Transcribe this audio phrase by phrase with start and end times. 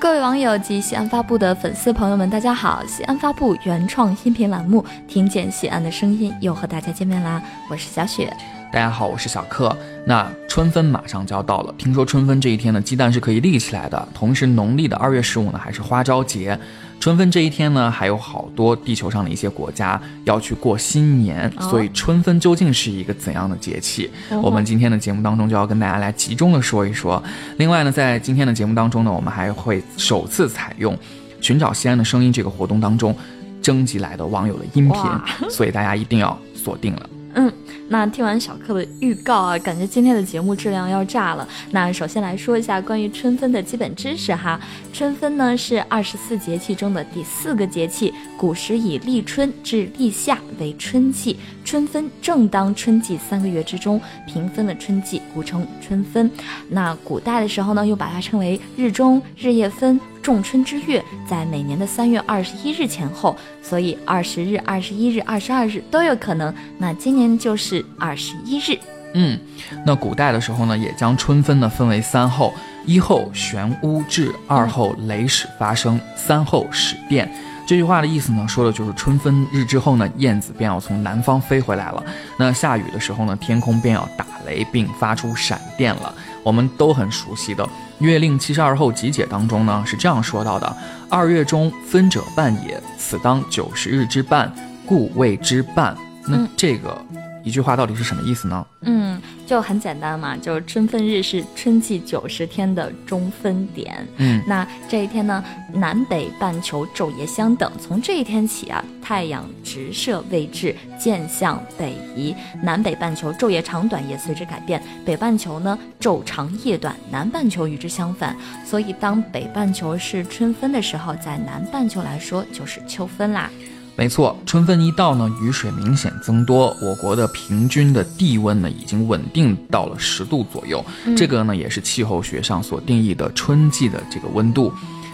[0.00, 2.82] 各位网友及西安发布的粉丝朋友们，大家好！
[2.86, 8.34] 西安发布原创音频栏目《听见西安的声音》又和大家见面啦，我是小雪。
[8.72, 9.76] 大家好，我是小克。
[10.06, 14.08] 那春分马上就要到了，听说春分这一天呢，鸡蛋是可以立起来的。
[14.14, 16.56] 同时，农历的二月十五呢，还是花朝节。
[17.00, 24.08] 春分这一天呢，还有好多地球上的一些国家要去过新年，所以春分究竟是一个怎样的节气？
[24.40, 27.20] 我们今天的节目当中就要跟大家来集中的说一说。
[27.56, 30.96] 另外呢，在今天的节目当中呢，我们还会首次采用
[31.42, 33.16] “寻找西安的声音”这个活动当中
[33.60, 37.10] 征集来的网友的音频，所以大家一定要锁定了。
[37.34, 37.52] 嗯。
[37.88, 41.46] 那听完小克的预告啊，感觉今天的节目质量要炸了。
[41.72, 44.60] 那首先来说一下关于春分的基本知识哈。
[44.92, 51.36] 春分呢是二十四节气中的第四个节气，古时以立春至立夏为春季，
[51.70, 56.28] 春分正当春季三个月之中，平分了春季，故称春分。
[56.68, 60.00] 那古代的时候呢，又把它称为日中日夜分。
[60.20, 66.52] 仲春之月在每年的三月二十一日前后，所以二十日、二十一日、二十二日都有可能。
[66.76, 68.76] 那今年就是二十一日。
[69.14, 69.38] 嗯，
[69.86, 72.52] 那古代的时候呢，也将春分呢分为三候：
[72.84, 77.32] 一候玄乌至，二候雷始发生，三候始电。
[77.70, 82.02] 这句话的意思呢，说的就是春分日之后呢，燕子便要从南方飞回来了。
[82.36, 86.12] 那下雨的时候呢，天空便要打雷并发出闪电了。
[86.42, 87.64] 我们都很熟悉的
[88.00, 90.76] 《月令七十二候集解》当中呢，是这样说到的
[91.08, 94.52] ：“二月中分者半也，此当九十日之半，
[94.84, 97.00] 故谓之半。”那这个。
[97.42, 98.66] 一句话到底是什么意思呢？
[98.82, 104.06] 嗯，就很简单嘛，就是春分日是春季九十天的中分点。
[104.16, 114.82] 嗯，那这一天呢，南北半球昼夜相等，从这一天起啊，太阳直射位置渐向北移，南北半球昼夜长短也随之改变。
[115.04, 118.36] 北半球呢，昼长夜短，南半球与之相反。
[118.66, 123.50] 所以当北半球是春分的时候，在南半球来说就是秋分啦。
[123.96, 130.82] 没错，春分一到呢，雨水明显增多，我国的平均的地温呢已经稳定到了十度左右，
[131.14, 134.72] 这个呢也是气候学上所定义的春季的这个温度。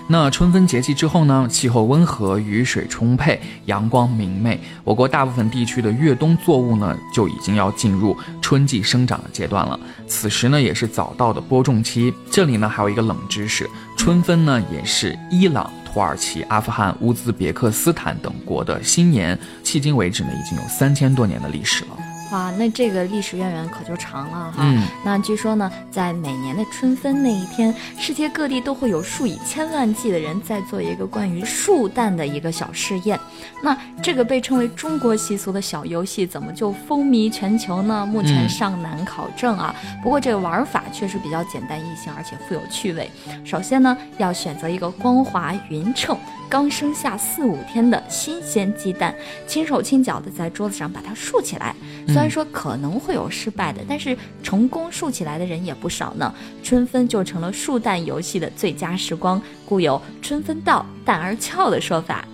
[0.08, 9.76] 那春分节气之后呢，气候温和，雨水充沛，阳光明媚，我国大部分地区的越冬作物呢就已经要进入春季生长的阶段了。
[10.06, 12.14] 此时呢也是早稻的播种期。
[12.30, 15.68] 这里呢还有一个冷知识，春分呢也是伊朗。
[15.96, 19.34] 土耳其、阿富汗、乌兹别克斯坦等国的新年，
[19.64, 22.15] 迄今为止呢，已经有三千多年的历史了。
[22.32, 24.62] 哇，那这个历史渊源可就长了哈。
[24.62, 33.18] 嗯，那据说呢，在每年的春分那一天，世界各地都会有数以千万计的人在做一个关于树蛋的一个小试验。
[33.62, 38.04] 那这个被称为中国习俗的小游戏，怎么就风靡全球呢？
[38.04, 39.74] 目前尚难考证啊。
[40.02, 43.10] 不过这个玩法确实比较简单易行，而且富有趣味。
[43.44, 46.16] 首先呢，要选择一个光滑匀称、
[46.48, 49.14] 刚生下四五天的新鲜鸡蛋，
[49.46, 51.74] 轻手轻脚的在桌子上把它竖起来。
[52.06, 56.32] 虽然说可能会有失败的，但是成功竖起来的人也不少呢。
[56.62, 62.24] 春分就成了竖蛋游戏的最佳时光，故有“春分到，蛋儿俏”的说法。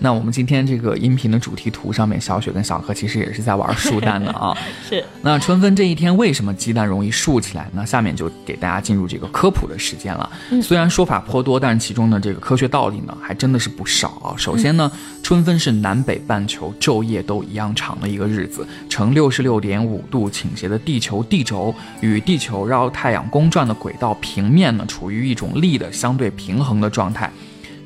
[0.00, 4.56] 那我们今天这个音频的主题图上面，小雪跟小柯其实也是在玩竖蛋的啊。
[4.88, 5.04] 是。
[5.22, 7.84] 那春分这一天，为什么鸡蛋容易竖起来那？
[7.84, 10.30] 下面就给大家进入这个科普的时间了。
[10.62, 14.36] 虽然说法颇多，但是其中的这个科学道理呢，还真的是不少啊。
[14.36, 14.92] 首先呢，
[15.22, 27.30] 春分是南北半球昼夜都一样长的一个日子，呈六十六点五度倾斜的地球地轴与地球绕太阳公转的轨道平面呢，处于一种力的相对平衡的状态。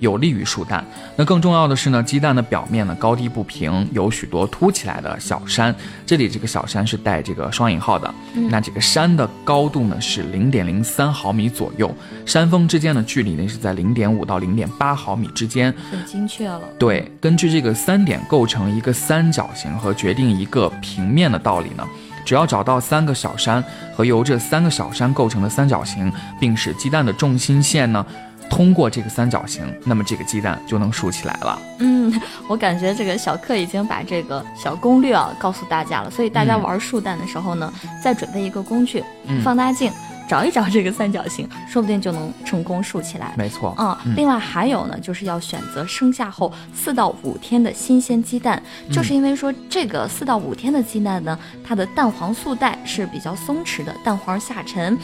[0.03, 0.85] 有利于树蛋。
[1.17, 5.75] 那更重要的是呢，鸡蛋的表面呢高低不平，有许多凸起来的小山。
[6.05, 8.13] 这里这个小山是带这个双引号的。
[8.51, 11.95] 那这个山的高度呢是零点零三毫米左右，
[12.27, 16.61] 山峰之间的距离呢是在零点五到零点八毫米之间，很精确了。
[16.79, 21.87] 对，根据这个三点构成一个三角形和决定一个平面的道理呢，
[22.25, 23.63] 只要找到三个小山
[23.95, 28.05] 和由这三个小山构成的三角形，并使鸡蛋的重心线呢。
[28.53, 31.59] 通过这个三角形，那么这个鸡蛋就能竖起来了。
[31.79, 32.13] 嗯，
[32.47, 37.73] 我感觉这个小克已经把这个小攻略啊告诉大家了，所以大家玩竖蛋的时候呢，
[38.05, 39.03] 再准备一个工具，
[39.43, 39.91] 放大镜，
[40.29, 43.33] 找一找这个三角形，说不定就能成功竖起来。
[43.39, 43.75] 没错。
[43.79, 48.63] 嗯，另外还有呢，就是要选择生下后四到五天的新鲜鸡蛋，
[48.93, 54.99] 就是因为说这个四到五天的鸡蛋呢，它的蛋黄素带是比较松弛的，蛋黄下沉。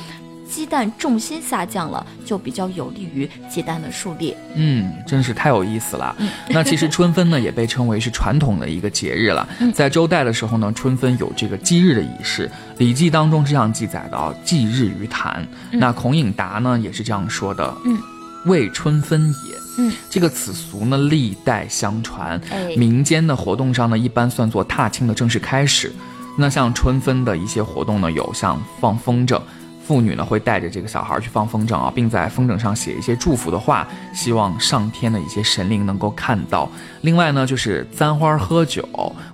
[0.50, 4.34] 鸡蛋重心下降了，就比较有利于鸡蛋的树立。
[4.54, 6.16] 嗯，真是太有意思了。
[6.48, 9.46] 那其实春分呢，也被称为是传统的一个节日了。
[9.74, 12.48] 在周代的时候呢，春分有这个祭日的仪式，
[12.78, 17.76] 《礼记》当中这样记载的啊：“祭日于坛。”那孔颖达呢也是这样说的。
[17.84, 17.98] 嗯。
[18.46, 19.58] 为春分也。
[19.78, 25.92] 嗯，这个此俗呢，历代相传，哎民间的活动上呢，一般算作踏青的正式开始。
[26.36, 29.40] 那像春分的一些活动呢，有像放风筝，
[29.88, 36.68] 妇女呢会带着这个小孩去放风筝啊，并在风筝上写一些祝福的话，希望上天的一些神灵能够看到。
[37.00, 38.86] 另外呢，就是簪花喝酒，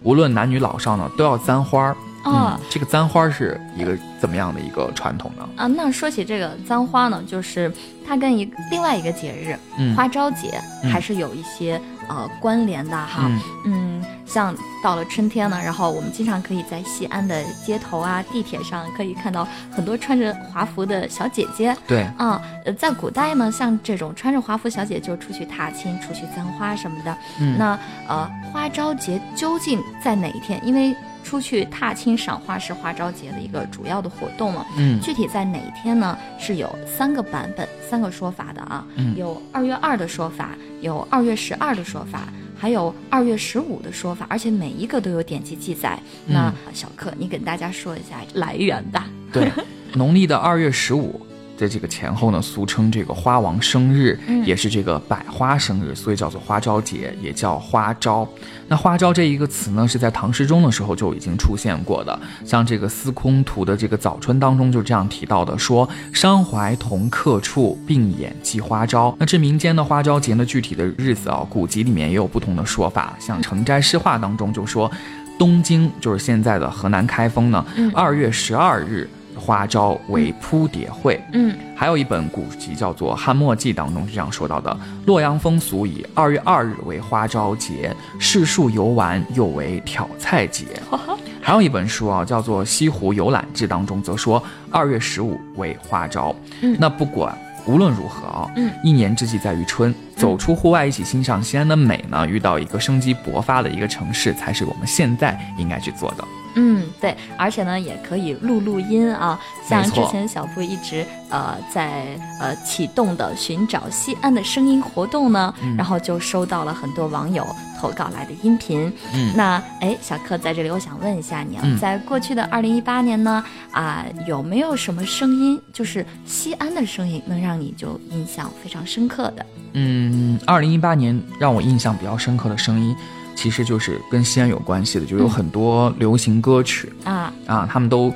[0.04, 1.92] 无论男女老少呢，都要簪花。
[2.24, 5.48] 哦嗯，这个簪花是一个怎么样的一个传统呢？
[5.56, 7.72] 啊，那说起这个簪花呢，就是
[8.06, 13.24] 它跟一另外一个节日、嗯花朝节嗯还是有一些、呃关联的哈。
[13.26, 21.76] 嗯嗯，像到了春天呢，然后我们经常可以在西安的街头啊、地铁上可以看到很多穿着华服的小姐姐。
[21.86, 27.16] 对，啊，呃，在古代呢，像这种穿着华服小姐就出去踏青、出去簪花什么的。
[27.38, 27.78] 嗯那
[28.08, 30.60] 呃，花朝节究竟在哪一天？
[30.64, 30.94] 因为
[31.24, 34.64] 出去踏青赏花是花朝节的一个主要的活动了。
[34.78, 36.16] 嗯具体在哪一天呢？
[36.38, 38.86] 是有三个版本、三个说法的啊。
[38.96, 40.50] 嗯有二月二的说法，
[40.82, 45.98] 有二月十二的说法，还有二月十五的说法，而且每一个都有典籍记载。
[46.26, 49.08] 那小克，你给大家说一下来源吧。
[49.32, 49.50] 对，
[49.94, 51.20] 农历的二月十五。
[51.56, 58.28] 在这个前后呢，俗称这个花王生日，嗯也是这个百花生日，所以叫做花朝节，也叫花朝。
[58.66, 69.14] 那花朝这一个词呢，是在唐诗中的时候就已经出现过的，像这个司空图的这个《早春》当中就这样提到的，说伤怀同客处，并眼寄花朝。
[69.18, 74.90] 那这民间的花朝节呢，具体的日子啊，古籍里面也有不同的说法，像《城斋诗话》当中就说，
[75.38, 79.08] 东京就是现在的河南开封呢嗯，二月十二日。
[79.36, 84.76] 花朝为扑蝶会，嗯还有一本古籍叫做《汉墨记》，当中是这样说到的：
[85.06, 90.66] 洛阳风俗以二月二日为花朝节，市树游玩又为挑菜节。
[91.42, 96.34] 还有一本书啊，叫做《西湖游览志》，当中则说二月十五为花朝。
[96.62, 106.24] 嗯那不管无论如何啊，嗯一年之计在于春，走出户外，一起欣赏西安的美呢，遇到一个生机勃发的一个城市，才是我们现在应该去做的。
[106.54, 117.44] 嗯，对，而且呢，也可以录录音啊，像之前小布一直呃在呃启动的寻找西安的声音活动呢，嗯然后就收到了很多网友
[117.80, 118.92] 投稿来的音频。
[119.14, 129.44] 嗯那哎，小克在这里，我想问一下你啊，嗯在过去的二零一八年呢，啊、有没有什么声音，就是西安的声音，能让你就印象非常深刻的？
[129.72, 132.94] 嗯，二零一八年让我印象比较深刻的声音，
[133.34, 138.12] 其实就是跟西安有关系的，就有嗯很多流行歌曲、啊，啊，他们都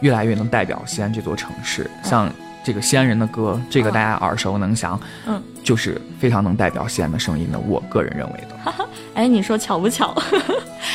[0.00, 1.90] 越来越能代表西安这座城市。
[2.02, 2.30] 像
[2.62, 7.58] 这个西安人的歌，这个大家耳熟能详，嗯，就是非常能代表西安的声音的。
[7.58, 8.72] 我个人认为的，
[9.14, 10.14] 哎，你说巧不巧？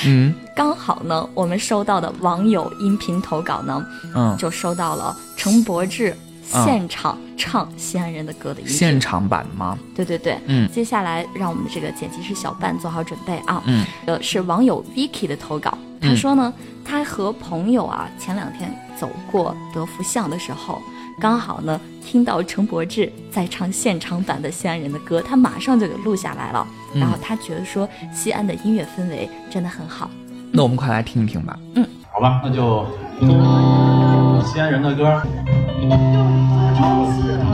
[0.05, 3.85] 嗯 刚好呢，我们收到的网友音频投稿呢，
[4.15, 8.75] 嗯，就收到了陈柏志现场唱西安人的歌的音频。
[8.75, 9.77] 现场版吗？
[9.95, 13.61] 对对对，嗯接下来让我们的这个剪辑师小半做好准备啊。
[13.65, 16.53] 嗯呃，是网友 Vicky 的投稿，他嗯说呢，
[16.85, 20.81] 他和朋友啊前两天走过德福巷的时候，
[21.19, 26.65] 刚好呢听到陈柏志在唱现场版的西安人的歌，他马上就给录下来了。
[26.93, 30.09] 嗯然后他觉得说西安的音乐氛围真的很好。
[30.51, 31.59] 那我们快来听一听吧。
[31.73, 32.85] 嗯好吧，那就
[33.19, 33.27] 听
[34.45, 35.21] 西安人的歌。
[35.89, 37.44] 有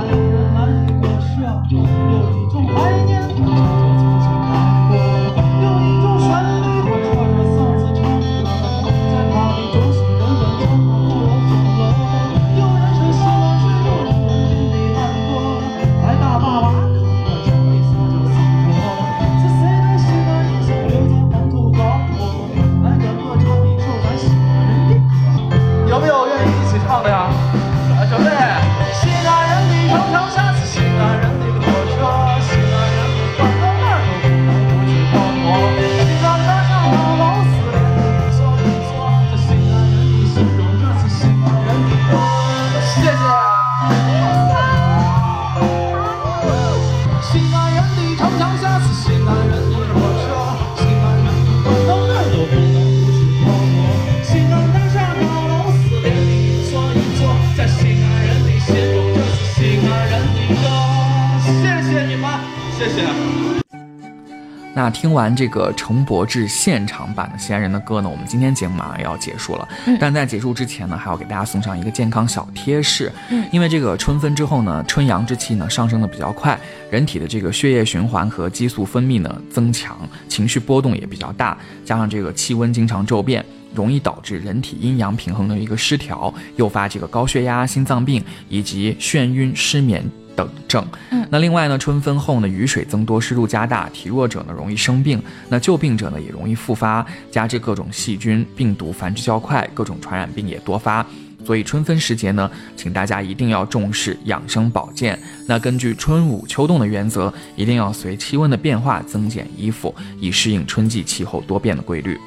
[64.82, 69.70] 那听完这个程柏志现场版的西安人的歌呢，我们今天节目马上要结束了。
[69.86, 73.12] 嗯但在结束之前呢，还要给大家送上一个健康小贴士。
[73.30, 76.60] 嗯因为这个春分之后呢，春阳之气呢上升的比较快，
[76.90, 79.96] 人体的这个血液循环和激素分泌呢增强，
[80.28, 83.46] 情绪波动也比较大，加上这个气温经常骤变。
[83.76, 90.04] 容易导致人体阴阳平衡的一个失调，诱发这个高血压、心脏病以及眩晕、失眠
[90.42, 90.86] 等等症。
[91.12, 101.06] 嗯，那另外呢，春分后呢，雨水增多，湿度加大，体弱者呢容易生病，那旧病者呢也容易复发，加之各种细菌、病毒繁殖较快，各种传染病也多发。
[101.44, 105.18] 所以春分时节呢，请大家一定要重视养生保健。
[105.48, 112.20] 那根据春捂秋冻的原则，一定要随气温的变化增减衣服，以适应春季气候多变的规律。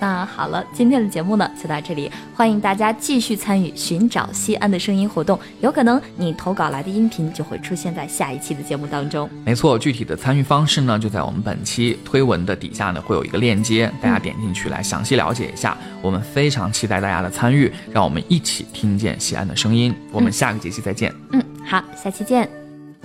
[0.00, 9.30] 那好了，今天的节目呢就到这里，欢迎大家继续参与寻找西安的声音活动，有可能你投稿来的音频就会出现在下一期的节目当中。
[9.44, 15.76] 没错，具体的参与方式呢，就在我们本期推文的底下呢会有一个链接，大家点进去来详细了解一下。
[16.00, 19.94] 我们非常期待大家的参与，让我们一起听见西安的声音。
[20.10, 21.14] 我们下个节期再见。
[21.30, 22.61] 嗯，好，下期见。